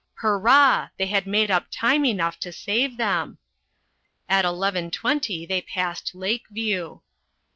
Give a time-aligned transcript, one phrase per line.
[0.15, 0.89] Hurrah!
[0.97, 3.37] They had made up time enough to save them!
[4.27, 7.03] At eleven twenty they passed Lake View.